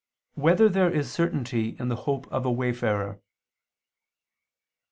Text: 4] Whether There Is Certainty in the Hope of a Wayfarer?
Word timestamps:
4] 0.33 0.43
Whether 0.43 0.67
There 0.67 0.89
Is 0.89 1.11
Certainty 1.11 1.75
in 1.77 1.89
the 1.89 1.95
Hope 2.09 2.25
of 2.33 2.43
a 2.43 2.51
Wayfarer? 2.51 3.19